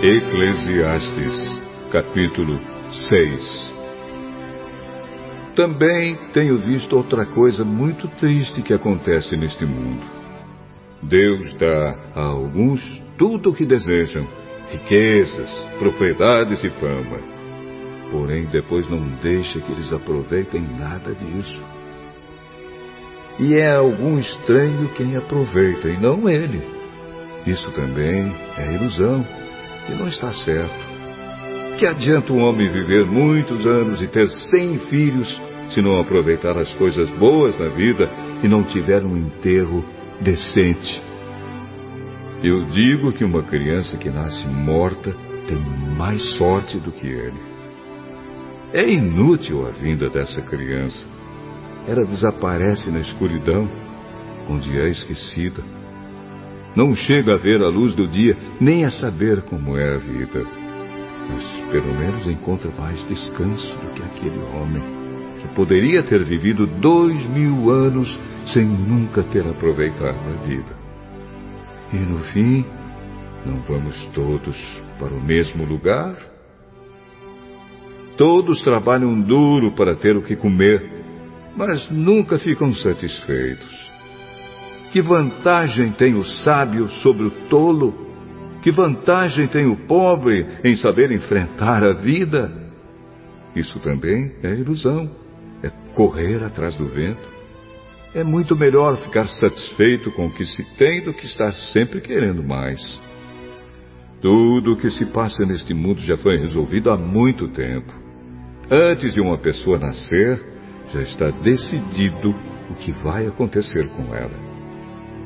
Eclesiastes, 0.00 1.34
capítulo 1.90 2.60
6 3.10 3.77
Também 5.58 6.16
tenho 6.32 6.56
visto 6.58 6.96
outra 6.96 7.26
coisa 7.26 7.64
muito 7.64 8.06
triste 8.20 8.62
que 8.62 8.72
acontece 8.72 9.36
neste 9.36 9.66
mundo. 9.66 10.06
Deus 11.02 11.52
dá 11.54 11.98
a 12.14 12.26
alguns 12.26 12.80
tudo 13.18 13.50
o 13.50 13.52
que 13.52 13.66
desejam, 13.66 14.24
riquezas, 14.70 15.50
propriedades 15.80 16.62
e 16.62 16.70
fama. 16.70 17.18
Porém, 18.12 18.46
depois 18.46 18.88
não 18.88 19.00
deixa 19.20 19.58
que 19.58 19.72
eles 19.72 19.92
aproveitem 19.92 20.62
nada 20.78 21.12
disso. 21.12 21.60
E 23.40 23.54
é 23.54 23.74
algum 23.74 24.16
estranho 24.16 24.88
quem 24.96 25.16
aproveita, 25.16 25.88
e 25.88 25.96
não 25.96 26.28
ele. 26.28 26.62
Isso 27.44 27.68
também 27.72 28.32
é 28.56 28.74
ilusão 28.76 29.26
e 29.88 29.92
não 29.94 30.06
está 30.06 30.32
certo. 30.32 30.97
Que 31.78 31.86
adianta 31.86 32.32
um 32.32 32.42
homem 32.42 32.68
viver 32.68 33.06
muitos 33.06 33.64
anos 33.64 34.02
e 34.02 34.08
ter 34.08 34.28
cem 34.28 34.78
filhos 34.90 35.40
se 35.70 35.80
não 35.80 36.00
aproveitar 36.00 36.58
as 36.58 36.72
coisas 36.74 37.08
boas 37.10 37.56
da 37.56 37.68
vida 37.68 38.10
e 38.42 38.48
não 38.48 38.64
tiver 38.64 39.04
um 39.04 39.16
enterro 39.16 39.84
decente? 40.20 41.00
Eu 42.42 42.64
digo 42.70 43.12
que 43.12 43.24
uma 43.24 43.44
criança 43.44 43.96
que 43.96 44.10
nasce 44.10 44.44
morta 44.48 45.14
tem 45.46 45.58
mais 45.96 46.20
sorte 46.36 46.78
do 46.78 46.90
que 46.90 47.06
ele. 47.06 47.40
É 48.72 48.90
inútil 48.90 49.64
a 49.64 49.70
vinda 49.70 50.10
dessa 50.10 50.42
criança. 50.42 51.06
Ela 51.86 52.04
desaparece 52.04 52.90
na 52.90 52.98
escuridão, 52.98 53.68
onde 54.48 54.76
é 54.76 54.88
esquecida 54.88 55.62
não 56.78 56.94
chega 56.94 57.34
a 57.34 57.36
ver 57.36 57.60
a 57.60 57.68
luz 57.68 57.92
do 57.92 58.06
dia, 58.06 58.36
nem 58.60 58.84
a 58.84 58.90
saber 58.90 59.42
como 59.42 59.76
é 59.76 59.96
a 59.96 59.98
vida. 59.98 60.46
Mas 61.28 61.44
pelo 61.70 61.94
menos 61.94 62.26
encontra 62.26 62.70
mais 62.78 63.06
descanso 63.06 63.68
do 63.74 63.92
que 63.94 64.02
aquele 64.02 64.40
homem, 64.54 64.82
que 65.40 65.48
poderia 65.54 66.02
ter 66.02 66.24
vivido 66.24 66.66
dois 66.66 67.24
mil 67.28 67.70
anos 67.70 68.18
sem 68.46 68.64
nunca 68.64 69.22
ter 69.22 69.46
aproveitado 69.46 70.16
a 70.16 70.46
vida. 70.46 70.76
E 71.92 71.96
no 71.96 72.18
fim, 72.24 72.64
não 73.46 73.60
vamos 73.60 73.96
todos 74.14 74.56
para 74.98 75.14
o 75.14 75.22
mesmo 75.22 75.64
lugar? 75.64 76.16
Todos 78.16 78.62
trabalham 78.62 79.20
duro 79.20 79.72
para 79.72 79.94
ter 79.94 80.16
o 80.16 80.22
que 80.22 80.34
comer, 80.34 81.04
mas 81.56 81.88
nunca 81.90 82.38
ficam 82.38 82.72
satisfeitos. 82.72 83.88
Que 84.90 85.00
vantagem 85.00 85.92
tem 85.92 86.14
o 86.14 86.24
sábio 86.24 86.88
sobre 87.02 87.26
o 87.26 87.30
tolo? 87.48 88.07
Que 88.68 88.72
vantagem 88.72 89.48
tem 89.48 89.66
o 89.66 89.86
pobre 89.86 90.46
em 90.62 90.76
saber 90.76 91.10
enfrentar 91.10 91.82
a 91.82 91.94
vida? 91.94 92.52
Isso 93.56 93.80
também 93.80 94.30
é 94.42 94.50
ilusão, 94.50 95.10
é 95.62 95.70
correr 95.94 96.44
atrás 96.44 96.74
do 96.74 96.84
vento. 96.84 97.26
É 98.14 98.22
muito 98.22 98.54
melhor 98.54 98.98
ficar 98.98 99.26
satisfeito 99.26 100.10
com 100.10 100.26
o 100.26 100.30
que 100.30 100.44
se 100.44 100.62
tem 100.76 101.02
do 101.02 101.14
que 101.14 101.24
estar 101.24 101.50
sempre 101.72 102.02
querendo 102.02 102.44
mais. 102.44 102.78
Tudo 104.20 104.72
o 104.72 104.76
que 104.76 104.90
se 104.90 105.06
passa 105.06 105.46
neste 105.46 105.72
mundo 105.72 106.02
já 106.02 106.18
foi 106.18 106.36
resolvido 106.36 106.90
há 106.90 106.96
muito 106.98 107.48
tempo. 107.48 107.90
Antes 108.70 109.14
de 109.14 109.20
uma 109.22 109.38
pessoa 109.38 109.78
nascer, 109.78 110.44
já 110.92 111.00
está 111.00 111.30
decidido 111.30 112.34
o 112.68 112.74
que 112.74 112.92
vai 112.92 113.26
acontecer 113.26 113.88
com 113.96 114.14
ela. 114.14 114.47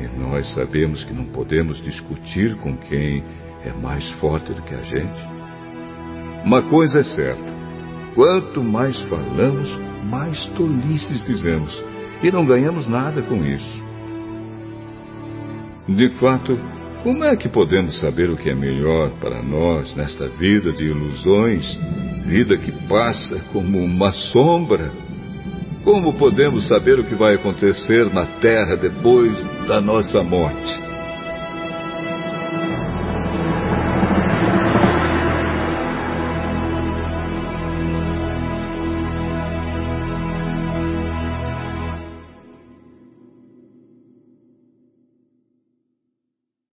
E 0.00 0.18
nós 0.18 0.52
sabemos 0.54 1.04
que 1.04 1.12
não 1.12 1.26
podemos 1.26 1.80
discutir 1.82 2.56
com 2.56 2.76
quem 2.76 3.22
é 3.64 3.72
mais 3.72 4.08
forte 4.14 4.52
do 4.52 4.62
que 4.62 4.74
a 4.74 4.82
gente. 4.82 5.24
Uma 6.44 6.62
coisa 6.62 7.00
é 7.00 7.04
certa: 7.04 7.52
quanto 8.14 8.62
mais 8.62 9.00
falamos, 9.02 9.70
mais 10.04 10.44
tolices 10.50 11.24
dizemos, 11.24 11.76
e 12.22 12.30
não 12.30 12.44
ganhamos 12.44 12.86
nada 12.86 13.22
com 13.22 13.44
isso. 13.44 13.84
De 15.88 16.08
fato, 16.18 16.58
como 17.02 17.22
é 17.22 17.36
que 17.36 17.48
podemos 17.48 17.98
saber 18.00 18.30
o 18.30 18.36
que 18.36 18.48
é 18.48 18.54
melhor 18.54 19.10
para 19.20 19.42
nós 19.42 19.94
nesta 19.94 20.26
vida 20.28 20.72
de 20.72 20.84
ilusões, 20.84 21.78
vida 22.24 22.56
que 22.56 22.72
passa 22.88 23.38
como 23.52 23.78
uma 23.78 24.10
sombra? 24.10 24.90
Como 25.84 26.14
podemos 26.14 26.66
saber 26.66 26.98
o 26.98 27.04
que 27.04 27.14
vai 27.14 27.34
acontecer 27.34 28.12
na 28.12 28.24
terra 28.40 28.74
depois 28.74 29.36
da 29.68 29.82
nossa 29.82 30.22
morte? 30.22 30.83